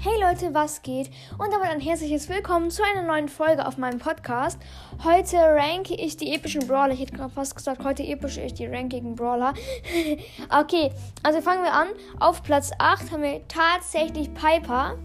Hey 0.00 0.12
Leute, 0.20 0.54
was 0.54 0.82
geht? 0.82 1.10
Und 1.38 1.52
damit 1.52 1.70
ein 1.70 1.80
herzliches 1.80 2.28
Willkommen 2.28 2.70
zu 2.70 2.84
einer 2.84 3.02
neuen 3.02 3.28
Folge 3.28 3.66
auf 3.66 3.78
meinem 3.78 3.98
Podcast. 3.98 4.56
Heute 5.02 5.36
ranke 5.38 5.96
ich 5.96 6.16
die 6.16 6.32
epischen 6.32 6.68
Brawler. 6.68 6.92
Ich 6.92 7.00
hätte 7.00 7.28
fast 7.28 7.56
gesagt, 7.56 7.82
heute 7.82 8.04
epische 8.04 8.40
ich 8.40 8.54
die 8.54 8.66
rankigen 8.66 9.16
Brawler. 9.16 9.54
okay, 10.56 10.92
also 11.24 11.40
fangen 11.40 11.64
wir 11.64 11.72
an. 11.72 11.88
Auf 12.20 12.44
Platz 12.44 12.70
8 12.78 13.10
haben 13.10 13.22
wir 13.24 13.40
tatsächlich 13.48 14.32
Piper. 14.34 14.96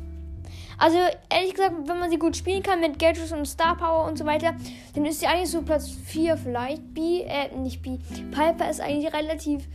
Also, 0.78 1.00
ehrlich 1.28 1.56
gesagt, 1.56 1.74
wenn 1.88 2.00
man 2.00 2.12
sie 2.12 2.20
gut 2.20 2.38
spielen 2.38 2.62
kann 2.62 2.80
mit 2.80 3.00
Gadgets 3.00 3.32
und 3.32 3.48
Star 3.48 3.76
Power 3.76 4.06
und 4.06 4.20
so 4.20 4.26
weiter, 4.26 4.54
dann 4.94 5.06
ist 5.08 5.22
sie 5.22 5.26
eigentlich 5.26 5.50
so 5.50 5.64
Platz 5.64 5.90
4 5.90 6.38
vielleicht. 6.38 6.94
B, 6.94 7.22
äh, 7.22 7.56
nicht 7.56 7.82
B. 7.82 7.98
Piper 8.32 8.70
ist 8.70 8.80
eigentlich 8.80 9.12
relativ 9.12 9.68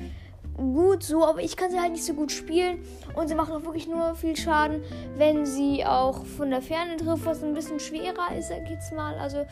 gut 0.58 1.02
so, 1.02 1.24
aber 1.24 1.40
ich 1.40 1.56
kann 1.56 1.70
sie 1.70 1.80
halt 1.80 1.92
nicht 1.92 2.04
so 2.04 2.14
gut 2.14 2.32
spielen. 2.32 2.80
Und 3.14 3.28
sie 3.28 3.34
machen 3.34 3.54
auch 3.54 3.64
wirklich 3.64 3.88
nur 3.88 4.14
viel 4.14 4.36
Schaden, 4.36 4.82
wenn 5.16 5.46
sie 5.46 5.84
auch 5.84 6.24
von 6.24 6.50
der 6.50 6.60
Ferne 6.60 6.96
trifft, 6.96 7.24
was 7.24 7.42
ein 7.42 7.54
bisschen 7.54 7.80
schwerer 7.80 8.36
ist, 8.36 8.48
sag 8.48 8.64
ich 8.64 8.70
jetzt 8.70 8.92
mal. 8.92 9.14
Also, 9.18 9.46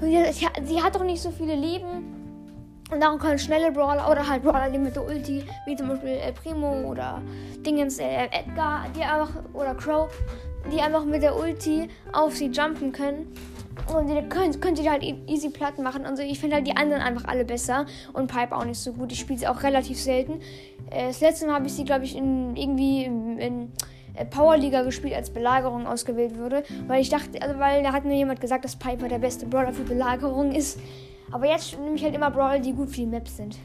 sie 0.00 0.82
hat 0.82 0.94
doch 0.94 1.04
nicht 1.04 1.22
so 1.22 1.30
viele 1.30 1.54
Leben. 1.54 2.22
Und 2.90 3.00
darum 3.00 3.18
können 3.18 3.38
schnelle 3.38 3.72
Brawler 3.72 4.10
oder 4.10 4.28
halt 4.28 4.42
Brawler, 4.42 4.70
die 4.70 4.78
mit 4.78 4.94
der 4.94 5.06
Ulti, 5.06 5.44
wie 5.66 5.74
zum 5.74 5.88
Beispiel 5.88 6.10
El 6.10 6.32
Primo 6.32 6.82
oder 6.82 7.22
Dingens, 7.64 7.98
äh, 7.98 8.26
Edgar, 8.26 8.84
die 8.94 9.02
einfach, 9.02 9.30
oder 9.54 9.74
Crow, 9.74 10.10
die 10.70 10.80
einfach 10.80 11.04
mit 11.04 11.22
der 11.22 11.34
Ulti 11.34 11.88
auf 12.12 12.36
sie 12.36 12.48
jumpen 12.48 12.92
können. 12.92 13.32
Und 13.94 14.08
die 14.08 14.28
könnt, 14.28 14.60
könnt 14.60 14.78
ihr 14.78 14.90
halt 14.90 15.02
e- 15.02 15.16
easy 15.26 15.50
platt 15.50 15.78
machen. 15.78 16.06
Also 16.06 16.22
ich 16.22 16.38
finde 16.38 16.56
halt 16.56 16.66
die 16.66 16.76
anderen 16.76 17.02
einfach 17.02 17.24
alle 17.26 17.44
besser. 17.44 17.86
Und 18.12 18.30
Pipe 18.30 18.56
auch 18.56 18.64
nicht 18.64 18.78
so 18.78 18.92
gut. 18.92 19.12
Ich 19.12 19.20
spiele 19.20 19.38
sie 19.38 19.46
auch 19.46 19.62
relativ 19.62 20.00
selten. 20.00 20.40
Äh, 20.90 21.08
das 21.08 21.20
letzte 21.20 21.46
Mal 21.46 21.54
habe 21.54 21.66
ich 21.66 21.72
sie, 21.72 21.84
glaube 21.84 22.04
ich, 22.04 22.16
in 22.16 22.56
irgendwie 22.56 23.04
in, 23.04 23.38
in 23.38 23.72
äh, 24.14 24.24
Powerliga 24.24 24.82
gespielt, 24.82 25.14
als 25.14 25.30
Belagerung 25.30 25.86
ausgewählt 25.86 26.38
wurde. 26.38 26.62
Weil 26.86 27.00
ich 27.00 27.10
dachte, 27.10 27.40
also 27.42 27.58
weil 27.58 27.82
da 27.82 27.92
hat 27.92 28.04
mir 28.04 28.16
jemand 28.16 28.40
gesagt, 28.40 28.64
dass 28.64 28.76
Piper 28.76 29.08
der 29.08 29.18
beste 29.18 29.46
Brawler 29.46 29.72
für 29.72 29.84
Belagerung 29.84 30.52
ist. 30.52 30.78
Aber 31.32 31.46
jetzt 31.46 31.78
nehme 31.78 31.96
ich 31.96 32.04
halt 32.04 32.14
immer 32.14 32.30
Brawler, 32.30 32.60
die 32.60 32.72
gut 32.72 32.90
für 32.90 32.96
die 32.96 33.06
Maps 33.06 33.36
sind. 33.36 33.56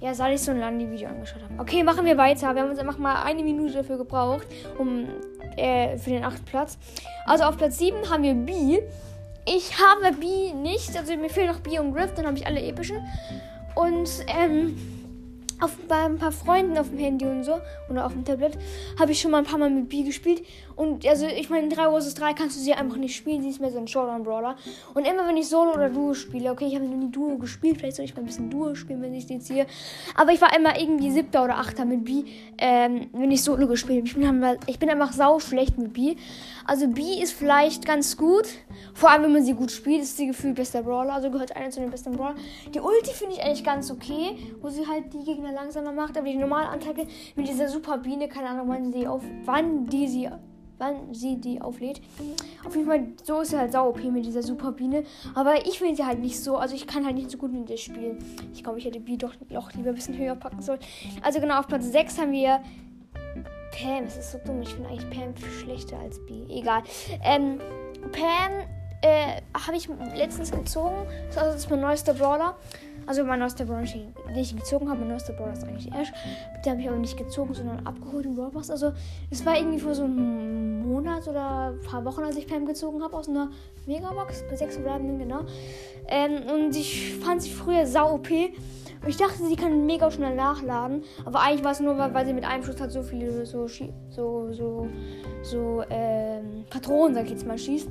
Ja, 0.00 0.14
seit 0.14 0.34
ich 0.34 0.40
so 0.40 0.50
ein 0.50 0.58
Landi-Video 0.58 1.08
angeschaut 1.08 1.42
habe. 1.44 1.62
Okay, 1.62 1.84
machen 1.84 2.04
wir 2.04 2.18
weiter. 2.18 2.52
Wir 2.56 2.62
haben 2.62 2.70
uns 2.70 2.80
einfach 2.80 2.98
mal 2.98 3.22
eine 3.22 3.44
Minute 3.44 3.74
dafür 3.74 3.98
gebraucht, 3.98 4.48
um 4.76 5.06
äh, 5.56 5.96
für 5.96 6.10
den 6.10 6.24
achten 6.24 6.44
Platz. 6.44 6.76
Also 7.24 7.44
auf 7.44 7.56
Platz 7.56 7.78
7 7.78 8.10
haben 8.10 8.24
wir 8.24 8.34
B. 8.34 8.80
Ich 9.44 9.78
habe 9.78 10.14
B 10.16 10.52
nicht. 10.52 10.96
Also 10.96 11.16
mir 11.16 11.30
fehlen 11.30 11.48
noch 11.48 11.60
B 11.60 11.78
und 11.78 11.92
Griff. 11.92 12.14
Dann 12.14 12.26
habe 12.26 12.36
ich 12.36 12.46
alle 12.46 12.60
epischen. 12.60 12.98
Und 13.74 14.08
ähm, 14.28 14.76
auf, 15.62 15.76
bei 15.88 16.04
ein 16.04 16.18
paar 16.18 16.32
Freunden 16.32 16.76
auf 16.76 16.90
dem 16.90 16.98
Handy 16.98 17.24
und 17.24 17.44
so 17.44 17.60
oder 17.88 18.04
auf 18.04 18.12
dem 18.12 18.24
Tablet 18.24 18.58
habe 18.98 19.12
ich 19.12 19.20
schon 19.20 19.30
mal 19.30 19.38
ein 19.38 19.44
paar 19.44 19.58
Mal 19.58 19.70
mit 19.70 19.88
B 19.88 20.02
gespielt. 20.02 20.42
Und 20.76 21.06
also 21.06 21.26
ich 21.26 21.50
meine, 21.50 21.64
in 21.64 21.70
3 21.70 22.00
vs 22.00 22.14
3 22.14 22.34
kannst 22.34 22.56
du 22.56 22.60
sie 22.60 22.74
einfach 22.74 22.96
nicht 22.96 23.16
spielen. 23.16 23.42
Sie 23.42 23.48
ist 23.48 23.60
mehr 23.60 23.70
so 23.70 23.78
ein 23.78 23.88
Showdown-Brawler. 23.88 24.56
Und 24.94 25.06
immer 25.06 25.26
wenn 25.26 25.36
ich 25.36 25.48
Solo 25.48 25.72
oder 25.72 25.88
Duo 25.88 26.14
spiele, 26.14 26.50
okay, 26.50 26.66
ich 26.66 26.74
habe 26.74 26.84
noch 26.84 26.96
nie 26.96 27.10
Duo 27.10 27.36
gespielt, 27.38 27.78
vielleicht 27.78 27.96
soll 27.96 28.04
ich 28.04 28.14
mal 28.14 28.22
ein 28.22 28.26
bisschen 28.26 28.50
Duo 28.50 28.74
spielen, 28.74 29.02
wenn 29.02 29.14
ich 29.14 29.28
jetzt 29.28 29.48
hier. 29.48 29.66
Aber 30.14 30.32
ich 30.32 30.40
war 30.40 30.56
immer 30.56 30.78
irgendwie 30.78 31.10
siebter 31.10 31.44
oder 31.44 31.58
achter 31.58 31.84
mit 31.84 32.04
B, 32.04 32.24
ähm, 32.58 33.08
wenn 33.12 33.30
ich 33.30 33.42
Solo 33.42 33.66
gespielt 33.66 33.98
habe. 33.98 34.08
Ich 34.08 34.14
bin, 34.14 34.58
ich 34.66 34.78
bin 34.78 34.90
einfach 34.90 35.12
sau 35.12 35.38
schlecht 35.38 35.78
mit 35.78 35.92
B. 35.92 36.16
Also 36.64 36.88
B 36.88 37.20
ist 37.20 37.32
vielleicht 37.32 37.86
ganz 37.86 38.16
gut. 38.16 38.46
Vor 38.94 39.10
allem, 39.10 39.24
wenn 39.24 39.32
man 39.32 39.44
sie 39.44 39.54
gut 39.54 39.70
spielt, 39.70 40.02
ist 40.02 40.16
sie 40.16 40.26
gefühlt 40.26 40.54
bester 40.54 40.82
Brawler. 40.82 41.14
Also 41.14 41.30
gehört 41.30 41.56
einer 41.56 41.70
zu 41.70 41.80
den 41.80 41.90
besten 41.90 42.12
Brawlern. 42.12 42.36
Die 42.72 42.80
Ulti 42.80 43.12
finde 43.12 43.34
ich 43.34 43.42
eigentlich 43.42 43.64
ganz 43.64 43.90
okay, 43.90 44.36
wo 44.60 44.68
sie 44.68 44.86
halt 44.86 45.12
die 45.12 45.24
Gegner 45.24 45.52
langsamer 45.52 45.92
macht. 45.92 46.16
Aber 46.16 46.26
die 46.26 46.36
normale 46.36 46.68
Attacke 46.68 47.06
mit 47.36 47.48
dieser 47.48 47.68
super 47.68 47.98
Biene, 47.98 48.28
keine 48.28 48.48
Ahnung, 48.48 48.68
wann 48.68 48.92
sie 48.92 49.06
auf, 49.06 49.22
wann 49.44 49.86
die 49.86 50.08
sie 50.08 50.28
wann 50.82 51.14
sie 51.14 51.36
die 51.36 51.60
auflädt. 51.60 52.00
Auf 52.66 52.74
jeden 52.74 52.88
Fall, 52.88 53.06
so 53.22 53.40
ist 53.40 53.50
sie 53.50 53.58
halt 53.58 53.72
sau 53.72 53.88
OP 53.88 54.02
mit 54.04 54.26
dieser 54.26 54.42
super 54.42 54.72
Biene. 54.72 55.04
Aber 55.34 55.64
ich 55.66 55.80
will 55.80 55.94
sie 55.94 56.04
halt 56.04 56.18
nicht 56.18 56.38
so. 56.38 56.56
Also 56.56 56.74
ich 56.74 56.86
kann 56.86 57.06
halt 57.06 57.14
nicht 57.14 57.30
so 57.30 57.38
gut 57.38 57.52
mit 57.52 57.70
ihr 57.70 57.78
spielen. 57.78 58.18
Ich 58.52 58.64
glaube, 58.64 58.78
ich 58.78 58.84
hätte 58.84 59.00
B 59.00 59.16
doch, 59.16 59.34
doch 59.48 59.72
lieber 59.74 59.90
ein 59.90 59.94
bisschen 59.94 60.18
höher 60.18 60.34
packen 60.34 60.60
sollen. 60.60 60.80
Also 61.22 61.40
genau, 61.40 61.60
auf 61.60 61.68
Platz 61.68 61.86
6 61.86 62.18
haben 62.18 62.32
wir 62.32 62.60
Pam. 63.70 64.04
Es 64.04 64.16
ist 64.16 64.32
so 64.32 64.38
dumm. 64.44 64.60
Ich 64.60 64.74
finde 64.74 64.90
eigentlich 64.90 65.08
Pam 65.10 65.34
schlechter 65.60 65.98
als 66.00 66.18
B. 66.26 66.44
Egal. 66.48 66.82
Ähm, 67.22 67.60
Pam 68.10 68.52
äh, 69.02 69.40
habe 69.54 69.76
ich 69.76 69.88
letztens 70.16 70.50
gezogen. 70.50 71.06
Das 71.34 71.54
ist 71.54 71.70
mein 71.70 71.80
neuester 71.80 72.14
Brawler. 72.14 72.56
Also 73.06 73.24
mein 73.24 73.40
neuester 73.40 73.64
Brawler, 73.64 73.82
den 73.84 74.36
ich 74.36 74.56
gezogen 74.56 74.88
habe. 74.88 75.00
Mein 75.00 75.08
neuester 75.08 75.32
Brawler 75.32 75.52
ist 75.52 75.64
eigentlich 75.64 75.92
Ash. 75.92 76.12
Den 76.64 76.72
habe 76.72 76.82
ich 76.82 76.88
aber 76.88 76.98
nicht 76.98 77.16
gezogen, 77.16 77.54
sondern 77.54 77.84
abgeholt 77.86 78.26
im 78.26 78.36
Brawlbox. 78.36 78.70
Also 78.70 78.92
es 79.30 79.44
war 79.44 79.56
irgendwie 79.56 79.80
vor 79.80 79.94
so 79.94 80.04
einem 80.04 80.86
Monat 80.86 81.26
oder 81.26 81.72
ein 81.72 81.80
paar 81.80 82.04
Wochen, 82.04 82.22
als 82.22 82.36
ich 82.36 82.46
Pam 82.46 82.66
gezogen 82.66 83.02
habe 83.02 83.16
aus 83.16 83.28
einer 83.28 83.50
Megabox. 83.86 84.44
Bei 84.48 84.56
6 84.56 84.74
verbleibenden, 84.74 85.18
genau. 85.18 85.40
Ähm, 86.08 86.42
und 86.52 86.76
ich 86.76 87.14
fand 87.16 87.42
sie 87.42 87.50
früher 87.50 87.86
sau 87.86 88.14
OP. 88.14 88.30
Und 88.30 89.08
ich 89.08 89.16
dachte, 89.16 89.42
sie 89.42 89.56
kann 89.56 89.84
mega 89.84 90.10
schnell 90.10 90.36
nachladen. 90.36 91.02
Aber 91.24 91.40
eigentlich 91.40 91.64
war 91.64 91.72
es 91.72 91.80
nur, 91.80 91.98
weil, 91.98 92.14
weil 92.14 92.24
sie 92.24 92.32
mit 92.32 92.44
einem 92.44 92.62
Schuss 92.62 92.80
halt 92.80 92.92
so 92.92 93.02
viele 93.02 93.44
so, 93.44 93.66
so, 93.66 94.52
so, 94.52 94.88
so, 95.42 95.82
ähm, 95.90 96.64
Patronen, 96.70 97.14
sag 97.14 97.24
ich 97.24 97.30
jetzt 97.30 97.46
mal, 97.46 97.58
schießt. 97.58 97.88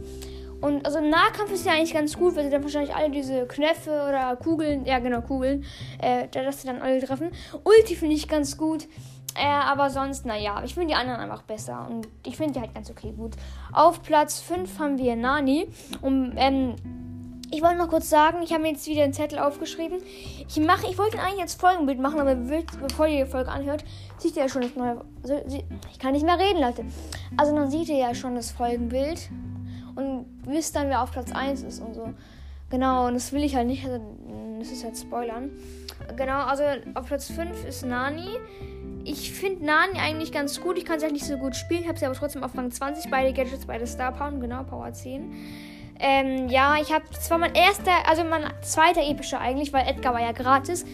Und 0.61 0.85
also 0.85 1.01
Nahkampf 1.01 1.51
ist 1.51 1.65
ja 1.65 1.73
eigentlich 1.73 1.93
ganz 1.93 2.17
gut, 2.17 2.35
weil 2.35 2.45
sie 2.45 2.49
dann 2.51 2.63
wahrscheinlich 2.63 2.95
alle 2.95 3.09
diese 3.09 3.45
Knöpfe 3.47 3.91
oder 3.91 4.35
Kugeln, 4.35 4.85
ja 4.85 4.99
genau, 4.99 5.21
Kugeln, 5.21 5.65
äh, 5.99 6.27
dass 6.27 6.61
sie 6.61 6.67
dann 6.67 6.81
alle 6.81 7.01
treffen. 7.03 7.31
Ulti 7.63 7.95
finde 7.95 8.15
ich 8.15 8.27
ganz 8.27 8.57
gut. 8.57 8.87
Äh, 9.35 9.45
aber 9.45 9.89
sonst, 9.89 10.25
naja, 10.25 10.61
ich 10.63 10.73
finde 10.73 10.89
die 10.89 10.95
anderen 10.95 11.19
einfach 11.19 11.41
besser. 11.43 11.87
Und 11.89 12.07
ich 12.25 12.37
finde 12.37 12.53
die 12.53 12.59
halt 12.59 12.73
ganz 12.75 12.89
okay 12.89 13.13
gut. 13.15 13.33
Auf 13.71 14.03
Platz 14.03 14.39
5 14.41 14.79
haben 14.79 14.97
wir 14.97 15.15
Nani. 15.15 15.67
Und, 16.01 16.33
ähm, 16.35 16.75
ich 17.53 17.61
wollte 17.61 17.77
noch 17.77 17.89
kurz 17.89 18.09
sagen, 18.09 18.41
ich 18.41 18.53
habe 18.53 18.63
mir 18.63 18.71
jetzt 18.71 18.87
wieder 18.87 19.03
einen 19.03 19.13
Zettel 19.13 19.37
aufgeschrieben. 19.37 19.97
Ich 20.47 20.57
mache, 20.59 20.87
ich 20.89 20.97
wollte 20.97 21.19
eigentlich 21.19 21.39
jetzt 21.39 21.59
Folgenbild 21.59 21.99
machen, 21.99 22.21
aber 22.21 22.35
bevor 22.35 23.07
ihr 23.07 23.25
die 23.25 23.29
Folge 23.29 23.51
anhört, 23.51 23.83
seht 24.17 24.37
ihr 24.37 24.43
ja 24.43 24.49
schon 24.49 24.61
das 24.61 24.75
neue. 24.75 25.01
Also, 25.21 25.41
ich 25.91 25.99
kann 25.99 26.13
nicht 26.13 26.25
mehr 26.25 26.39
reden, 26.39 26.61
Leute. 26.61 26.85
Also 27.35 27.53
dann 27.53 27.69
seht 27.69 27.89
ihr 27.89 27.97
ja 27.97 28.15
schon 28.15 28.35
das 28.35 28.51
Folgenbild 28.51 29.29
wisst 30.45 30.75
dann, 30.75 30.89
wer 30.89 31.01
auf 31.01 31.11
Platz 31.11 31.31
1 31.31 31.63
ist 31.63 31.81
und 31.81 31.93
so. 31.93 32.13
Genau, 32.69 33.07
und 33.07 33.15
das 33.15 33.33
will 33.33 33.43
ich 33.43 33.55
halt 33.55 33.67
nicht. 33.67 33.85
Also, 33.85 34.01
das 34.59 34.71
ist 34.71 34.83
halt 34.83 34.97
Spoilern. 34.97 35.51
Genau, 36.15 36.45
also 36.45 36.63
auf 36.95 37.07
Platz 37.07 37.27
5 37.27 37.65
ist 37.65 37.85
Nani. 37.85 38.29
Ich 39.03 39.33
finde 39.33 39.65
Nani 39.65 39.99
eigentlich 39.99 40.31
ganz 40.31 40.61
gut. 40.61 40.77
Ich 40.77 40.85
kann 40.85 40.99
sie 40.99 41.05
halt 41.05 41.13
nicht 41.13 41.25
so 41.25 41.37
gut 41.37 41.55
spielen. 41.55 41.81
Ich 41.81 41.87
habe 41.87 41.99
sie 41.99 42.05
aber 42.05 42.15
trotzdem 42.15 42.43
auf 42.43 42.55
Rang 42.55 42.71
20. 42.71 43.11
Beide 43.11 43.33
Gadgets, 43.33 43.65
beide 43.65 43.85
Star 43.85 44.11
Power. 44.13 44.31
Genau, 44.39 44.63
Power 44.63 44.93
10. 44.93 45.33
Ähm, 45.99 46.47
ja, 46.49 46.77
ich 46.81 46.93
habe. 46.93 47.03
Das 47.11 47.29
war 47.29 47.37
mein 47.37 47.53
erster, 47.55 47.91
also 48.07 48.23
mein 48.23 48.43
zweiter 48.61 49.01
epischer 49.01 49.39
eigentlich, 49.39 49.73
weil 49.73 49.87
Edgar 49.87 50.13
war 50.13 50.21
ja 50.21 50.31
gratis. 50.31 50.85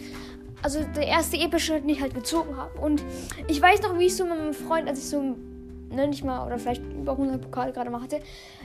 Also 0.62 0.80
der 0.96 1.06
erste 1.06 1.36
epische, 1.36 1.80
den 1.80 1.88
ich 1.88 2.00
halt 2.00 2.14
gezogen 2.14 2.56
habe. 2.56 2.76
Und 2.80 3.02
ich 3.46 3.62
weiß 3.62 3.82
noch, 3.82 3.98
wie 3.98 4.06
ich 4.06 4.16
so 4.16 4.24
mit 4.24 4.36
meinem 4.36 4.54
Freund, 4.54 4.88
als 4.88 4.98
ich 4.98 5.08
so 5.08 5.36
ne, 5.90 6.08
nicht 6.08 6.24
mal, 6.24 6.46
oder 6.46 6.58
vielleicht 6.58 6.82
über 6.92 7.12
100 7.12 7.40
Pokale 7.40 7.72
gerade 7.72 7.90
mal 7.90 8.02
hatte, 8.02 8.20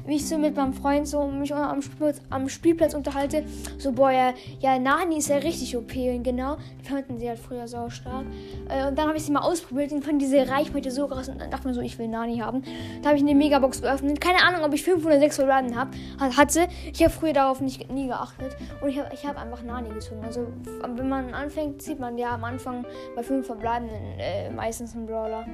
wie 0.06 0.16
ich 0.16 0.28
so 0.28 0.38
mit 0.38 0.56
meinem 0.56 0.74
Freund 0.74 1.08
so 1.08 1.28
mich 1.28 1.54
am 1.54 1.82
Spielplatz, 1.82 2.22
am 2.30 2.50
Spielplatz 2.50 2.94
unterhalte, 2.94 3.44
so, 3.78 3.92
boah, 3.92 4.12
ja, 4.12 4.34
ja, 4.60 4.80
Nani 4.80 5.18
ist 5.18 5.30
ja 5.30 5.38
richtig 5.38 5.76
OP 5.78 5.96
und 5.96 6.24
genau, 6.24 6.58
die 6.82 6.90
fanden 6.90 7.18
sie 7.18 7.30
halt 7.30 7.40
früher 7.40 7.68
so 7.68 7.90
stark. 7.90 8.26
Äh, 8.70 8.88
und 8.88 8.98
dann 8.98 9.08
habe 9.08 9.18
ich 9.18 9.24
sie 9.24 9.32
mal 9.32 9.42
ausprobiert 9.42 9.92
und 9.92 10.04
fand 10.04 10.22
diese 10.22 10.48
Reichweite 10.48 10.92
so 10.92 11.08
krass 11.08 11.30
und 11.30 11.40
dann 11.40 11.50
dachte 11.50 11.68
mir 11.68 11.74
so, 11.74 11.82
ich 11.82 11.98
will 12.00 12.08
Nani 12.08 12.40
haben. 12.40 12.64
Da 13.02 13.10
habe 13.10 13.18
ich 13.18 13.24
eine 13.24 13.36
Megabox 13.36 13.82
geöffnet, 13.82 14.20
keine 14.20 14.44
Ahnung, 14.44 14.64
ob 14.64 14.74
ich 14.74 14.84
506 14.84 15.36
Verraten 15.36 15.76
habe, 15.76 15.92
hatte. 16.20 16.68
Ich 16.92 17.02
habe 17.02 17.12
früher 17.12 17.34
darauf 17.34 17.62
nicht, 17.62 17.92
nie 17.92 18.08
geachtet 18.08 18.56
und 18.82 18.90
ich 18.90 19.00
habe 19.00 19.10
ich 19.14 19.26
hab 19.26 19.38
einfach 19.38 19.64
Nani 19.64 19.90
gezogen. 19.90 20.24
Also, 20.24 20.48
wenn 20.96 21.10
man 21.10 21.34
anfängt, 21.34 21.82
sieht 21.82 22.00
man 22.00 22.18
ja 22.18 22.34
am 22.34 22.44
Anfang 22.44 22.86
bei 23.16 23.24
5 23.24 23.46
verbleibenden 23.46 24.20
äh, 24.20 24.50
meistens 24.50 24.96
einen 24.96 25.06
Brawler 25.06 25.46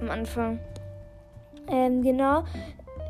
am 0.00 0.10
Anfang. 0.10 0.58
Ähm, 1.68 2.02
genau. 2.02 2.44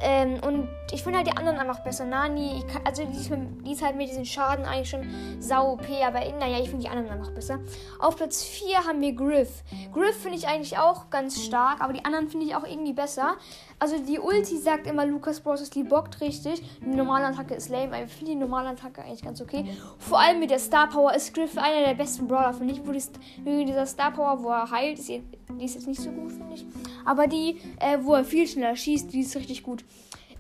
Ähm, 0.01 0.41
und 0.47 0.69
ich 0.93 1.03
finde 1.03 1.19
halt 1.19 1.29
die 1.29 1.37
anderen 1.37 1.59
einfach 1.59 1.81
besser. 1.81 2.05
Nani, 2.05 2.63
kann, 2.71 2.83
also 2.85 3.05
die 3.05 3.17
ist, 3.17 3.31
mit, 3.31 3.67
die 3.67 3.73
ist, 3.73 3.83
halt 3.83 3.97
mit 3.97 4.09
diesem 4.09 4.25
Schaden 4.25 4.65
eigentlich 4.65 4.91
schon 4.91 5.09
sau 5.39 5.73
OP, 5.73 5.87
aber 6.05 6.21
naja, 6.39 6.59
ich 6.61 6.71
finde 6.71 6.85
die 6.85 6.89
anderen 6.89 7.11
einfach 7.11 7.33
besser. 7.33 7.61
Auf 7.99 8.17
Platz 8.17 8.43
4 8.43 8.87
haben 8.87 9.01
wir 9.01 9.13
Griff. 9.13 9.63
Griff 9.93 10.17
finde 10.17 10.39
ich 10.39 10.49
eigentlich 10.49 10.79
auch 10.79 11.11
ganz 11.11 11.43
stark, 11.43 11.81
aber 11.81 11.93
die 11.93 12.05
anderen 12.05 12.29
finde 12.29 12.47
ich 12.47 12.55
auch 12.55 12.65
irgendwie 12.65 12.93
besser. 12.93 13.37
Also 13.79 13.97
die 13.99 14.19
Ulti 14.19 14.59
sagt 14.59 14.87
immer, 14.87 15.07
Lukas 15.07 15.41
Bros. 15.41 15.71
die 15.71 15.85
bockt 15.85 16.21
richtig. 16.21 16.63
Die 16.81 16.95
normale 16.95 17.27
Attacke 17.27 17.55
ist 17.55 17.71
lame, 17.71 17.97
aber 17.97 18.05
ich 18.05 18.13
finde 18.13 18.33
die 18.33 18.39
normale 18.39 18.71
Attacke 18.71 19.03
eigentlich 19.03 19.23
ganz 19.23 19.41
okay. 19.41 19.65
Vor 19.99 20.21
allem 20.21 20.39
mit 20.41 20.51
der 20.51 20.59
Star 20.59 20.89
Power 20.89 21.15
ist 21.15 21.35
Griff 21.35 21.57
einer 21.57 21.87
der 21.87 21.95
besten 21.95 22.29
Brawler, 22.29 22.53
finde 22.53 22.75
ich. 22.75 22.87
Wo 22.87 22.93
die, 22.93 23.65
dieser 23.65 23.87
Star 23.87 24.11
Power, 24.11 24.43
wo 24.43 24.51
er 24.51 24.71
heilt, 24.71 24.99
ist, 24.99 25.09
die 25.09 25.65
ist 25.65 25.75
jetzt 25.75 25.87
nicht 25.87 26.01
so 26.01 26.11
gut, 26.11 26.33
finde 26.33 26.55
ich. 26.55 26.67
Aber 27.05 27.27
die, 27.27 27.59
äh, 27.81 27.99
wo 28.03 28.15
er 28.15 28.25
viel 28.25 28.47
schneller 28.47 28.77
schießt, 28.77 29.13
die 29.13 29.21
ist 29.21 29.35
richtig 29.37 29.63
gut. 29.63 29.85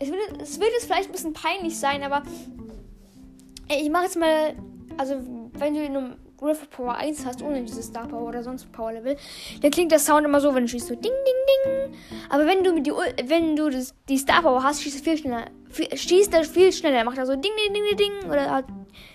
Es 0.02 0.08
wird, 0.08 0.42
es 0.42 0.58
wird 0.58 0.70
jetzt 0.72 0.86
vielleicht 0.86 1.10
ein 1.10 1.12
bisschen 1.12 1.34
peinlich 1.34 1.78
sein, 1.78 2.02
aber 2.02 2.22
ich 3.68 3.90
mache 3.90 4.04
jetzt 4.04 4.18
mal, 4.18 4.54
also 4.96 5.20
wenn 5.52 5.74
du 5.74 6.16
Griffith 6.40 6.70
Power 6.70 6.94
1 6.96 7.26
hast, 7.26 7.42
ohne 7.42 7.62
dieses 7.62 7.86
Star 7.86 8.08
Power 8.08 8.28
oder 8.28 8.42
sonst 8.42 8.72
Power 8.72 8.92
Level, 8.92 9.16
dann 9.60 9.70
klingt 9.70 9.92
der 9.92 9.98
Sound 9.98 10.24
immer 10.24 10.40
so, 10.40 10.54
wenn 10.54 10.64
du 10.64 10.68
schießt, 10.68 10.88
so 10.88 10.94
ding, 10.94 11.02
ding, 11.02 11.90
ding. 11.92 11.94
Aber 12.30 12.46
wenn 12.46 12.64
du, 12.64 12.80
die, 12.80 12.90
wenn 12.90 13.56
du 13.56 13.68
das, 13.70 13.94
die 14.08 14.18
Star 14.18 14.42
Power 14.42 14.62
hast, 14.62 14.82
schießt 14.82 14.98
er 14.98 15.04
viel 15.04 15.18
schneller. 15.18 15.44
Viel, 15.68 15.96
schießt 15.96 16.32
er 16.34 16.44
viel 16.44 16.72
schneller. 16.72 17.04
Macht 17.04 17.18
er 17.18 17.26
so 17.26 17.36
ding, 17.36 17.52
ding, 17.64 17.74
ding, 17.74 17.96
ding. 17.96 18.30
Oder 18.30 18.50
halt 18.50 18.66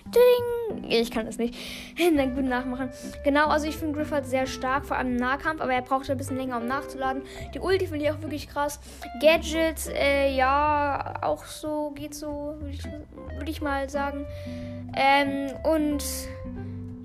ding. 0.05 0.89
Ich 0.89 1.11
kann 1.11 1.25
das 1.25 1.37
nicht. 1.37 1.55
Na 2.13 2.25
gut 2.25 2.43
nachmachen. 2.43 2.89
Genau, 3.23 3.47
also 3.47 3.67
ich 3.67 3.75
finde 3.75 3.97
Griff 3.97 4.11
halt 4.11 4.25
sehr 4.25 4.45
stark, 4.45 4.85
vor 4.85 4.97
allem 4.97 5.13
im 5.13 5.15
Nahkampf, 5.15 5.61
aber 5.61 5.73
er 5.73 5.81
braucht 5.81 6.09
ein 6.09 6.17
bisschen 6.17 6.37
länger, 6.37 6.57
um 6.57 6.67
nachzuladen. 6.67 7.23
Die 7.53 7.59
Ulti 7.59 7.87
finde 7.87 8.05
ich 8.05 8.11
auch 8.11 8.21
wirklich 8.21 8.47
krass. 8.47 8.79
Gadgets, 9.21 9.87
äh, 9.87 10.35
ja, 10.35 11.15
auch 11.21 11.45
so, 11.45 11.91
geht 11.91 12.13
so, 12.13 12.55
würde 12.59 12.73
ich, 12.73 12.83
würd 12.83 13.49
ich 13.49 13.61
mal 13.61 13.89
sagen. 13.89 14.25
Ähm, 14.95 15.51
und 15.63 16.03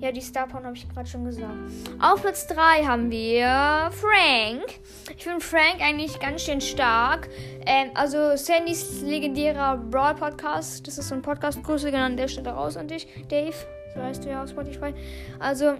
ja, 0.01 0.11
die 0.11 0.21
Star 0.21 0.47
Power 0.47 0.63
habe 0.63 0.75
ich 0.75 0.89
gerade 0.89 1.07
schon 1.07 1.25
gesagt. 1.25 1.53
Auf 1.99 2.23
Platz 2.23 2.47
3 2.47 2.85
haben 2.85 3.11
wir 3.11 3.91
Frank. 3.91 4.79
Ich 5.15 5.23
finde 5.23 5.41
Frank 5.41 5.79
eigentlich 5.79 6.19
ganz 6.19 6.41
schön 6.41 6.59
stark. 6.59 7.29
Ähm, 7.67 7.91
also 7.93 8.35
Sandys 8.35 9.01
legendärer 9.03 9.77
Brawl 9.77 10.15
Podcast. 10.15 10.87
Das 10.87 10.97
ist 10.97 11.07
so 11.07 11.15
ein 11.15 11.21
Podcast. 11.21 11.61
Grüße 11.63 11.91
gerne 11.91 12.05
an 12.05 12.17
der 12.17 12.27
Stelle 12.27 12.49
raus 12.49 12.77
an 12.77 12.87
dich, 12.87 13.07
Dave. 13.29 13.53
So 13.93 14.01
heißt 14.01 14.25
du 14.25 14.29
ja 14.29 14.41
auf 14.41 14.49
Spotify. 14.49 14.91
Also, 15.39 15.73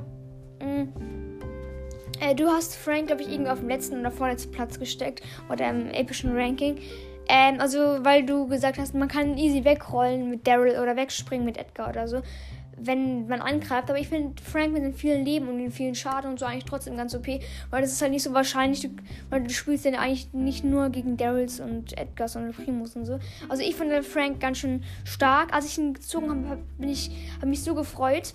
mh, 0.60 0.84
mm, 0.84 1.40
äh, 2.20 2.36
du 2.36 2.48
hast 2.48 2.76
Frank, 2.76 3.08
glaube 3.08 3.24
ich, 3.24 3.32
irgendwie 3.32 3.50
auf 3.50 3.60
dem 3.60 3.70
letzten 3.70 4.02
oder 4.02 4.12
vorletzten 4.12 4.52
Platz 4.52 4.78
gesteckt. 4.78 5.24
Oder 5.50 5.68
im 5.72 5.90
epischen 5.90 6.38
Ranking. 6.38 6.78
Ähm, 7.28 7.60
also, 7.60 7.80
weil 8.04 8.24
du 8.24 8.48
gesagt 8.48 8.78
hast, 8.78 8.94
man 8.94 9.08
kann 9.08 9.36
easy 9.40 9.66
wegrollen 9.66 10.30
mit 10.30 10.46
Daryl 10.46 10.80
oder 10.80 10.96
wegspringen 10.96 11.44
mit 11.44 11.58
Edgar 11.58 11.90
oder 11.90 12.08
so 12.08 12.22
wenn 12.86 13.28
man 13.28 13.42
angreift. 13.42 13.89
Aber 13.89 14.00
ich 14.00 14.07
finde 14.07 14.42
Frank 14.42 14.74
mit 14.74 14.83
den 14.83 14.94
vielen 14.94 15.25
Leben 15.25 15.48
und 15.48 15.57
den 15.57 15.72
vielen 15.72 15.95
Schaden 15.95 16.31
und 16.31 16.39
so 16.39 16.45
eigentlich 16.45 16.66
trotzdem 16.66 16.98
ganz 16.98 17.16
OP. 17.16 17.28
Weil 17.69 17.81
das 17.81 17.92
ist 17.92 18.01
halt 18.01 18.12
nicht 18.12 18.24
so 18.24 18.33
wahrscheinlich, 18.33 18.89
weil 19.30 19.44
du 19.44 19.50
spielst 19.50 19.86
ja 19.86 19.92
eigentlich 19.94 20.33
nicht 20.33 20.63
nur 20.63 20.89
gegen 20.89 21.18
Daryls 21.18 21.60
und 21.60 21.98
Edgars 21.98 22.36
und 22.36 22.51
Primus 22.54 22.95
und 22.95 23.06
so. 23.06 23.19
Also 23.50 23.63
ich 23.63 23.75
finde 23.75 24.04
Frank 24.04 24.39
ganz 24.39 24.60
schön 24.60 24.83
stark. 25.04 25.54
Als 25.54 25.66
ich 25.66 25.78
ihn 25.78 25.94
gezogen 25.94 26.50
habe, 26.50 26.62
bin 26.78 26.89
ich, 26.89 27.12
habe 27.38 27.48
mich 27.48 27.63
so 27.63 27.75
gefreut. 27.75 28.33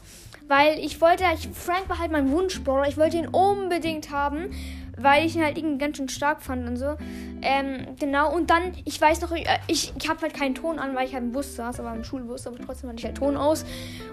Weil 0.49 0.78
ich 0.78 1.00
wollte, 1.00 1.25
ich, 1.34 1.49
Frank 1.49 1.88
war 1.88 1.99
halt 1.99 2.12
mein 2.12 2.31
Wunschbrawler. 2.31 2.88
Ich 2.88 2.96
wollte 2.96 3.16
ihn 3.16 3.26
unbedingt 3.26 4.10
haben 4.10 4.50
weil 4.96 5.26
ich 5.26 5.37
ihn 5.37 5.44
halt 5.44 5.58
irgendwie 5.58 5.78
ganz 5.78 5.96
schön 5.96 6.08
stark 6.08 6.43
fand 6.43 6.66
und 6.66 6.76
so. 6.76 6.96
Ähm, 7.43 7.87
genau, 7.98 8.34
und 8.34 8.50
dann, 8.50 8.72
ich 8.84 9.00
weiß 9.00 9.20
noch, 9.20 9.32
ich, 9.32 9.46
ich, 9.66 9.93
ich 9.96 10.08
habe 10.08 10.22
halt 10.22 10.34
keinen 10.34 10.54
Ton 10.54 10.78
an, 10.78 10.94
weil 10.94 11.06
ich 11.06 11.14
halt 11.14 11.25
im 11.25 11.32
Bus 11.32 11.56
saß, 11.56 11.81
aber 11.81 11.94
im 11.94 12.04
Schulbus, 12.04 12.46
aber 12.46 12.58
trotzdem 12.58 12.88
hatte 12.88 12.98
ich 12.98 13.04
halt 13.04 13.16
Ton 13.16 13.37
aus. 13.37 13.64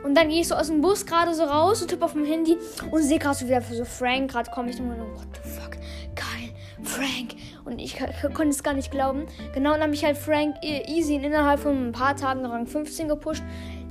Und 0.04 0.16
dann 0.16 0.30
gehe 0.30 0.42
ich 0.42 0.48
so 0.48 0.56
aus 0.56 0.68
dem 0.68 0.82
Bus 0.82 1.06
gerade 1.06 1.34
so 1.34 1.44
raus 1.44 1.82
und 1.82 1.88
tippe 1.88 2.06
auf 2.06 2.14
dem 2.14 2.26
Handy 2.26 2.58
und 2.92 3.02
sehe 3.02 3.20
gerade 3.20 3.36
so 3.36 3.46
wieder 3.46 3.62
so 3.62 3.86
Frank 3.86 4.32
gerade 4.32 4.52
komme 4.52 4.70
ich 4.70 4.80
und 4.80 4.90
so, 4.90 4.98
what 4.98 5.28
the 5.34 5.50
fuck, 5.50 5.72
geil, 6.16 6.52
Frank. 6.84 7.36
Und 7.66 7.80
ich 7.80 7.98
konnte 7.98 8.50
es 8.50 8.62
gar 8.62 8.74
nicht 8.74 8.92
glauben. 8.92 9.26
Genau, 9.54 9.74
und 9.74 9.76
dann 9.76 9.84
habe 9.84 9.94
ich 9.94 10.04
halt 10.04 10.18
Frank 10.18 10.58
e, 10.62 10.84
easy 10.88 11.16
innerhalb 11.16 11.62
von 11.62 11.90
ein 11.90 11.92
paar 11.94 12.16
Tagen 12.16 12.46
Rang 12.46 12.68
15 12.68 13.08
gepusht. 13.08 13.44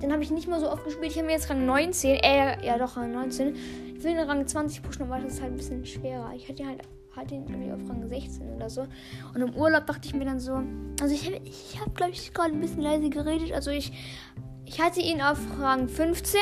Dann 0.02 0.12
habe 0.12 0.22
ich 0.22 0.31
nicht 0.31 0.49
mehr 0.49 0.60
so 0.60 0.70
oft 0.70 0.84
gespielt. 0.84 1.12
Ich 1.12 1.16
habe 1.16 1.26
mir 1.26 1.32
jetzt 1.32 1.49
Rang 1.49 1.64
19, 1.64 2.16
äh, 2.16 2.66
ja 2.66 2.76
doch, 2.76 2.96
Rang 2.96 3.12
19 3.12 3.54
will 4.02 4.14
den 4.14 4.28
Rang 4.28 4.46
20 4.46 4.82
pushen, 4.82 5.02
aber 5.02 5.19
das 5.19 5.34
ist 5.34 5.43
halt 5.43 5.52
ein 5.52 5.56
bisschen 5.56 5.87
schwerer. 5.87 6.32
Ich 6.34 6.49
hatte 6.49 6.66
halt, 6.66 6.82
halt 7.14 7.31
ihn 7.31 7.44
auf 7.72 7.88
Rang 7.88 8.08
16 8.08 8.54
oder 8.54 8.69
so. 8.69 8.87
Und 9.34 9.40
im 9.40 9.54
Urlaub 9.54 9.87
dachte 9.87 10.08
ich 10.08 10.14
mir 10.14 10.25
dann 10.25 10.40
so, 10.40 10.62
also 11.00 11.14
ich 11.14 11.26
habe, 11.26 11.40
ich 11.44 11.78
hab, 11.81 11.94
glaube 11.94 12.12
ich, 12.12 12.32
gerade 12.34 12.52
ein 12.52 12.60
bisschen 12.60 12.82
leise 12.82 13.10
geredet. 13.10 13.52
Also 13.52 13.70
ich, 13.70 13.93
ich 14.64 14.81
hatte 14.81 15.00
ihn 15.00 15.22
auf 15.22 15.38
Rang 15.60 15.88
15. 15.88 16.40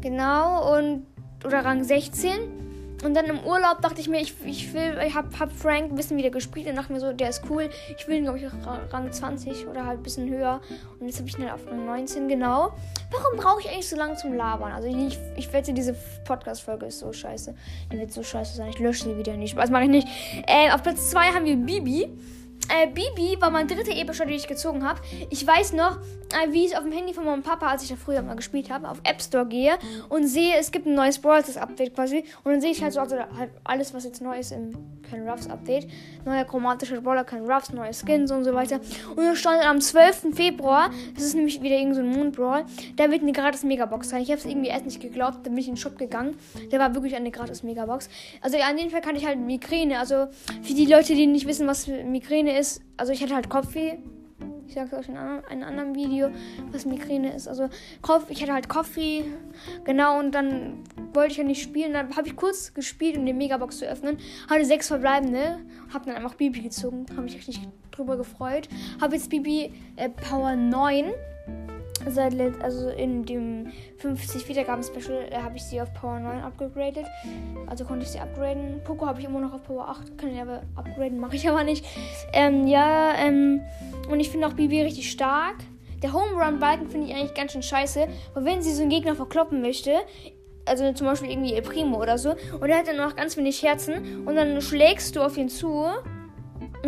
Genau, 0.00 0.76
und, 0.76 1.06
oder 1.44 1.64
Rang 1.64 1.82
16. 1.82 2.67
Und 3.04 3.14
dann 3.14 3.26
im 3.26 3.40
Urlaub 3.40 3.80
dachte 3.80 4.00
ich 4.00 4.08
mir, 4.08 4.20
ich, 4.20 4.34
ich 4.44 4.72
will, 4.74 4.98
ich 5.06 5.14
hab, 5.14 5.38
hab 5.38 5.52
Frank 5.52 5.92
ein 5.92 5.94
bisschen 5.94 6.16
wieder 6.16 6.30
gespielt 6.30 6.66
und 6.66 6.76
dachte 6.76 6.92
mir 6.92 7.00
so, 7.00 7.12
der 7.12 7.28
ist 7.28 7.42
cool. 7.48 7.70
Ich 7.96 8.08
will 8.08 8.16
ihn, 8.16 8.24
glaube 8.24 8.38
ich, 8.38 8.46
Rang 8.92 9.12
20 9.12 9.68
oder 9.68 9.86
halt 9.86 10.00
ein 10.00 10.02
bisschen 10.02 10.28
höher. 10.28 10.60
Und 10.98 11.06
jetzt 11.06 11.18
habe 11.18 11.28
ich 11.28 11.38
ihn 11.38 11.44
halt 11.44 11.54
auf 11.54 11.66
Rang 11.70 11.86
19, 11.86 12.26
genau. 12.28 12.72
Warum 13.10 13.36
brauche 13.36 13.60
ich 13.60 13.68
eigentlich 13.68 13.88
so 13.88 13.96
lange 13.96 14.16
zum 14.16 14.34
Labern? 14.34 14.72
Also 14.72 14.88
ich, 14.88 15.18
ich 15.36 15.52
wette, 15.52 15.72
diese 15.72 15.94
Podcast-Folge 16.24 16.86
ist 16.86 16.98
so 16.98 17.12
scheiße. 17.12 17.54
Die 17.92 17.98
wird 17.98 18.12
so 18.12 18.22
scheiße 18.22 18.56
sein. 18.56 18.70
Ich 18.70 18.78
lösche 18.80 19.04
sie 19.04 19.16
wieder 19.16 19.36
nicht. 19.36 19.56
Was 19.56 19.70
mache 19.70 19.84
ich 19.84 19.90
nicht? 19.90 20.08
Äh, 20.46 20.72
auf 20.72 20.82
Platz 20.82 21.10
2 21.10 21.28
haben 21.28 21.44
wir 21.44 21.56
Bibi. 21.56 22.08
Äh, 22.68 22.86
Bibi 22.88 23.40
war 23.40 23.50
mein 23.50 23.66
dritter 23.66 23.96
epischer, 23.96 24.26
den 24.26 24.34
ich 24.34 24.46
gezogen 24.46 24.86
habe. 24.86 25.00
Ich 25.30 25.46
weiß 25.46 25.72
noch, 25.72 25.98
äh, 26.32 26.52
wie 26.52 26.66
ich 26.66 26.76
auf 26.76 26.82
dem 26.82 26.92
Handy 26.92 27.14
von 27.14 27.24
meinem 27.24 27.42
Papa, 27.42 27.68
als 27.68 27.82
ich 27.82 27.88
da 27.88 27.96
früher 27.96 28.20
mal 28.22 28.36
gespielt 28.36 28.70
habe, 28.70 28.88
auf 28.88 29.00
App 29.04 29.22
Store 29.22 29.46
gehe 29.46 29.78
und 30.08 30.26
sehe, 30.26 30.56
es 30.58 30.70
gibt 30.70 30.86
ein 30.86 30.94
neues 30.94 31.18
Brawl 31.18 31.38
Update 31.38 31.94
quasi. 31.94 32.24
Und 32.44 32.52
dann 32.52 32.60
sehe 32.60 32.72
ich 32.72 32.82
halt 32.82 32.92
so 32.92 33.00
also 33.00 33.16
halt 33.16 33.50
alles, 33.64 33.94
was 33.94 34.04
jetzt 34.04 34.20
neu 34.20 34.38
ist 34.38 34.52
im 34.52 34.72
Ken 35.08 35.26
Ruffs 35.26 35.48
Update. 35.48 35.88
Neuer 36.24 36.44
chromatischer 36.44 37.00
Brawler, 37.00 37.24
Ken 37.24 37.50
Ruffs, 37.50 37.72
neue 37.72 37.92
Skins 37.92 38.30
und 38.30 38.44
so 38.44 38.52
weiter. 38.52 38.80
Und 39.16 39.24
da 39.24 39.34
stand 39.34 39.64
am 39.64 39.80
12. 39.80 40.34
Februar, 40.34 40.90
das 41.14 41.24
ist 41.24 41.34
nämlich 41.34 41.62
wieder 41.62 41.76
irgend 41.76 41.96
so 41.96 42.02
Moon 42.02 42.32
Brawl, 42.32 42.64
da 42.96 43.10
wird 43.10 43.22
eine 43.22 43.32
gratis 43.32 43.62
Megabox 43.62 44.10
sein. 44.10 44.22
Ich 44.22 44.30
habe 44.30 44.38
es 44.38 44.44
irgendwie 44.44 44.68
erst 44.68 44.84
nicht 44.84 45.00
geglaubt, 45.00 45.38
dann 45.44 45.54
bin 45.54 45.58
ich 45.58 45.68
in 45.68 45.74
den 45.74 45.80
Shop 45.80 45.96
gegangen. 45.96 46.36
Der 46.70 46.78
war 46.78 46.94
wirklich 46.94 47.14
eine 47.14 47.30
gratis 47.30 47.62
Megabox. 47.62 48.08
Also 48.42 48.58
an 48.58 48.76
den 48.76 48.90
Fall 48.90 49.00
kann 49.00 49.16
ich 49.16 49.26
halt 49.26 49.38
Migräne. 49.38 49.98
Also 49.98 50.26
für 50.62 50.74
die 50.74 50.86
Leute, 50.86 51.14
die 51.14 51.26
nicht 51.26 51.46
wissen, 51.46 51.66
was 51.66 51.86
Migräne 51.86 52.57
ist, 52.57 52.57
also 52.96 53.12
ich 53.12 53.22
hatte 53.22 53.34
halt 53.34 53.48
Kopfweh 53.48 53.98
ich 54.68 54.74
sage 54.74 54.96
euch 54.96 55.08
in 55.08 55.16
einem 55.16 55.62
anderen 55.62 55.94
Video, 55.94 56.30
was 56.70 56.84
Migräne 56.84 57.34
ist. 57.34 57.48
Also 57.48 57.70
ich 58.28 58.42
hatte 58.42 58.52
halt 58.52 58.68
Coffee, 58.68 59.24
genau, 59.84 60.18
und 60.18 60.32
dann 60.32 60.84
wollte 61.14 61.32
ich 61.32 61.38
ja 61.38 61.44
nicht 61.44 61.62
spielen. 61.62 61.94
Dann 61.94 62.14
habe 62.14 62.28
ich 62.28 62.36
kurz 62.36 62.74
gespielt, 62.74 63.16
um 63.16 63.24
die 63.24 63.32
Megabox 63.32 63.78
zu 63.78 63.86
öffnen. 63.86 64.18
Hatte 64.48 64.66
sechs 64.66 64.88
verbleibende, 64.88 65.58
habe 65.92 66.04
dann 66.04 66.16
einfach 66.16 66.34
Bibi 66.34 66.60
gezogen. 66.60 67.06
Habe 67.12 67.22
mich 67.22 67.36
richtig 67.36 67.60
drüber 67.90 68.18
gefreut. 68.18 68.68
Habe 69.00 69.16
jetzt 69.16 69.30
Bibi 69.30 69.72
äh, 69.96 70.10
Power 70.10 70.54
9 70.54 71.12
seit 72.10 72.34
also 72.62 72.88
in 72.88 73.24
dem 73.24 73.72
50 73.98 74.48
Wiedergaben 74.48 74.82
Special 74.82 75.24
äh, 75.30 75.36
habe 75.36 75.56
ich 75.56 75.64
sie 75.64 75.80
auf 75.80 75.92
Power 75.94 76.18
9 76.18 76.42
abgegradet. 76.42 77.06
Also 77.66 77.84
konnte 77.84 78.04
ich 78.04 78.10
sie 78.10 78.20
upgraden. 78.20 78.80
Poco 78.84 79.06
habe 79.06 79.20
ich 79.20 79.26
immer 79.26 79.40
noch 79.40 79.52
auf 79.52 79.62
Power 79.64 79.88
8, 79.88 80.18
kann 80.18 80.32
ich 80.32 80.40
aber 80.40 80.62
upgraden, 80.76 81.18
mache 81.18 81.36
ich 81.36 81.48
aber 81.48 81.64
nicht. 81.64 81.84
Ähm, 82.32 82.66
ja, 82.66 83.14
ähm, 83.16 83.60
und 84.10 84.20
ich 84.20 84.30
finde 84.30 84.46
auch 84.46 84.52
Bibi 84.52 84.82
richtig 84.82 85.10
stark. 85.10 85.56
Der 86.02 86.12
Home 86.12 86.32
Run 86.40 86.60
Balken 86.60 86.88
finde 86.88 87.08
ich 87.08 87.14
eigentlich 87.14 87.34
ganz 87.34 87.52
schön 87.52 87.62
scheiße, 87.62 88.06
weil 88.34 88.44
wenn 88.44 88.62
sie 88.62 88.72
so 88.72 88.82
einen 88.82 88.90
Gegner 88.90 89.16
verkloppen 89.16 89.60
möchte, 89.60 89.94
also 90.64 90.92
zum 90.92 91.06
Beispiel 91.06 91.30
irgendwie 91.30 91.54
El 91.54 91.62
Primo 91.62 92.00
oder 92.00 92.18
so, 92.18 92.34
und 92.60 92.68
er 92.68 92.78
hat 92.78 92.88
dann 92.88 92.98
noch 92.98 93.16
ganz 93.16 93.36
wenig 93.36 93.62
Herzen 93.62 94.26
und 94.26 94.36
dann 94.36 94.60
schlägst 94.60 95.16
du 95.16 95.22
auf 95.22 95.36
ihn 95.36 95.48
zu 95.48 95.86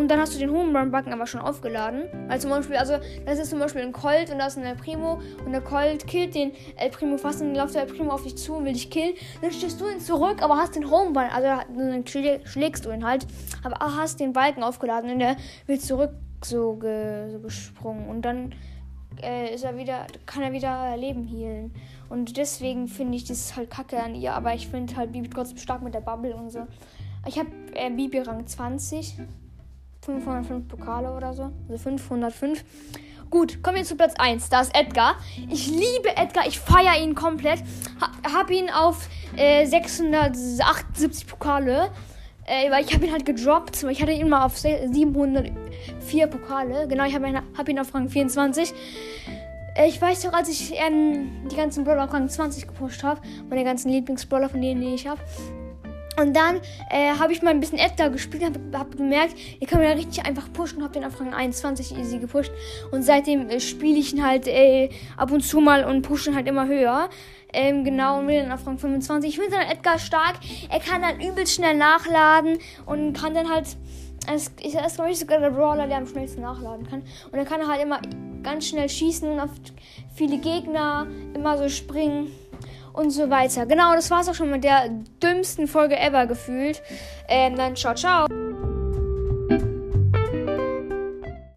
und 0.00 0.08
dann 0.08 0.18
hast 0.18 0.34
du 0.34 0.38
den 0.38 0.50
Home 0.50 0.78
Run 0.78 0.90
Button 0.90 1.12
aber 1.12 1.26
schon 1.26 1.40
aufgeladen. 1.40 2.04
Weil 2.28 2.40
zum 2.40 2.50
Beispiel, 2.50 2.76
also 2.76 2.94
das 3.26 3.38
ist 3.38 3.50
zum 3.50 3.58
Beispiel 3.58 3.82
ein 3.82 3.92
Colt 3.92 4.30
und 4.30 4.38
da 4.38 4.46
ist 4.46 4.58
ein 4.58 4.64
El 4.64 4.76
Primo 4.76 5.20
und 5.44 5.52
der 5.52 5.60
Colt 5.60 6.06
killt 6.06 6.34
den 6.34 6.52
El 6.76 6.90
Primo 6.90 7.16
fast 7.18 7.40
und 7.40 7.48
dann 7.48 7.56
läuft 7.56 7.74
der 7.74 7.82
El 7.82 7.88
Primo 7.88 8.10
auf 8.10 8.22
dich 8.22 8.36
zu 8.36 8.54
und 8.54 8.64
will 8.64 8.72
dich 8.72 8.90
killen. 8.90 9.14
Dann 9.42 9.52
stehst 9.52 9.80
du 9.80 9.88
ihn 9.88 10.00
zurück, 10.00 10.42
aber 10.42 10.56
hast 10.56 10.74
den 10.74 10.90
Home 10.90 11.12
Button, 11.12 11.30
also 11.30 11.48
dann 11.76 12.04
schlägst 12.06 12.86
du 12.86 12.90
ihn 12.90 13.04
halt, 13.04 13.26
aber 13.62 13.76
hast 13.78 14.20
den 14.20 14.32
Balken 14.32 14.62
aufgeladen 14.62 15.10
und 15.10 15.18
der 15.18 15.36
will 15.66 15.78
zurück 15.78 16.12
so, 16.44 16.74
ge, 16.74 17.30
so 17.30 17.38
gesprungen 17.38 18.08
und 18.08 18.22
dann 18.22 18.54
äh, 19.22 19.54
ist 19.54 19.64
er 19.64 19.76
wieder, 19.76 20.06
kann 20.26 20.42
er 20.42 20.52
wieder 20.52 20.96
Leben 20.96 21.24
healen. 21.24 21.72
Und 22.08 22.36
deswegen 22.36 22.88
finde 22.88 23.16
ich 23.16 23.24
das 23.24 23.56
halt 23.56 23.70
kacke 23.70 24.02
an 24.02 24.14
ihr, 24.14 24.34
aber 24.34 24.54
ich 24.54 24.68
finde 24.68 24.96
halt 24.96 25.12
Bibi 25.12 25.28
trotzdem 25.28 25.58
stark 25.58 25.82
mit 25.82 25.94
der 25.94 26.00
Bubble 26.00 26.34
und 26.34 26.50
so. 26.50 26.66
Ich 27.26 27.38
habe 27.38 27.50
äh, 27.74 27.90
Bibi 27.90 28.20
Rang 28.20 28.46
20. 28.46 29.16
505 30.02 30.68
Pokale 30.68 31.12
oder 31.12 31.34
so. 31.34 31.50
Also 31.68 31.82
505. 31.82 32.64
Gut, 33.30 33.62
kommen 33.62 33.76
wir 33.76 33.84
zu 33.84 33.96
Platz 33.96 34.14
1. 34.18 34.48
Da 34.48 34.62
ist 34.62 34.74
Edgar. 34.74 35.16
Ich 35.48 35.68
liebe 35.68 36.16
Edgar. 36.16 36.46
Ich 36.48 36.58
feiere 36.58 37.00
ihn 37.00 37.14
komplett. 37.14 37.62
Ha, 38.00 38.10
hab 38.34 38.50
ihn 38.50 38.70
auf 38.70 39.08
äh, 39.36 39.66
678 39.66 41.26
Pokale. 41.26 41.90
Äh, 42.46 42.70
weil 42.70 42.84
ich 42.84 42.92
habe 42.92 43.06
ihn 43.06 43.12
halt 43.12 43.24
gedroppt. 43.24 43.84
Ich 43.84 44.02
hatte 44.02 44.10
ihn 44.10 44.28
mal 44.28 44.44
auf 44.44 44.58
704 44.58 46.26
Pokale. 46.26 46.88
Genau, 46.88 47.04
ich 47.04 47.14
habe 47.14 47.28
ihn, 47.28 47.38
hab 47.56 47.68
ihn 47.68 47.78
auf 47.78 47.94
Rang 47.94 48.08
24. 48.08 48.74
Äh, 49.76 49.86
ich 49.86 50.00
weiß 50.00 50.22
doch, 50.22 50.32
als 50.32 50.48
ich 50.48 50.72
ähm, 50.74 51.46
die 51.50 51.56
ganzen 51.56 51.84
Brawler 51.84 52.04
auf 52.04 52.12
Rang 52.12 52.28
20 52.28 52.66
gepusht 52.66 53.04
habe, 53.04 53.20
meine 53.48 53.62
ganzen 53.62 53.90
Lieblingsbrawler 53.90 54.48
von 54.48 54.60
denen, 54.60 54.80
die 54.80 54.94
ich 54.94 55.06
habe, 55.06 55.20
und 56.20 56.34
dann 56.34 56.60
äh, 56.90 57.12
habe 57.18 57.32
ich 57.32 57.42
mal 57.42 57.50
ein 57.50 57.60
bisschen 57.60 57.78
Edgar 57.78 58.10
gespielt, 58.10 58.44
habe 58.44 58.60
hab 58.78 58.96
gemerkt, 58.96 59.34
ihr 59.58 59.66
kann 59.66 59.80
mir 59.80 59.86
ja 59.86 59.94
richtig 59.94 60.24
einfach 60.26 60.52
pushen, 60.52 60.82
habe 60.82 60.92
den 60.92 61.04
auf 61.04 61.18
Rang 61.18 61.32
21 61.32 61.96
easy 61.96 62.18
gepusht. 62.18 62.52
Und 62.90 63.02
seitdem 63.02 63.48
äh, 63.48 63.60
spiele 63.60 63.98
ich 63.98 64.12
ihn 64.12 64.24
halt 64.24 64.46
äh, 64.46 64.90
ab 65.16 65.30
und 65.32 65.40
zu 65.40 65.60
mal 65.60 65.84
und 65.84 66.02
pushen 66.02 66.34
halt 66.34 66.46
immer 66.46 66.66
höher. 66.66 67.08
Ähm, 67.52 67.84
genau, 67.84 68.18
und 68.18 68.28
will 68.28 68.42
dann 68.42 68.52
auf 68.52 68.66
Rang 68.66 68.78
25. 68.78 69.30
Ich 69.30 69.38
finde 69.38 69.56
dann 69.56 69.66
Edgar 69.66 69.98
stark. 69.98 70.36
Er 70.68 70.80
kann 70.80 71.02
dann 71.02 71.20
übelst 71.20 71.54
schnell 71.54 71.76
nachladen 71.76 72.58
und 72.86 73.14
kann 73.14 73.34
dann 73.34 73.50
halt. 73.50 73.76
Es 74.32 74.48
ist, 74.62 74.96
glaube 74.96 75.10
ich, 75.10 75.18
sogar 75.18 75.40
der 75.40 75.50
Brawler, 75.50 75.86
der 75.86 75.96
am 75.96 76.06
schnellsten 76.06 76.42
nachladen 76.42 76.86
kann. 76.86 77.00
Und 77.00 77.36
dann 77.36 77.46
kann 77.46 77.60
er 77.60 77.68
halt 77.68 77.82
immer 77.82 78.00
ganz 78.42 78.68
schnell 78.68 78.88
schießen 78.88 79.28
und 79.28 79.40
auf 79.40 79.50
viele 80.14 80.36
Gegner 80.36 81.06
immer 81.34 81.56
so 81.56 81.68
springen. 81.70 82.30
Und 82.92 83.10
so 83.10 83.30
weiter. 83.30 83.66
Genau, 83.66 83.94
das 83.94 84.10
war's 84.10 84.28
auch 84.28 84.34
schon 84.34 84.50
mit 84.50 84.64
der 84.64 84.88
dümmsten 85.22 85.66
Folge 85.66 85.98
ever 85.98 86.26
gefühlt. 86.26 86.82
Ähm, 87.28 87.56
dann 87.56 87.76
ciao, 87.76 87.94
ciao. 87.94 88.26